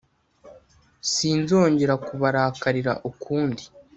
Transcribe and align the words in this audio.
sinzongera 1.11 1.95
kubarakarira 2.05 2.91
ukundi. 3.09 3.63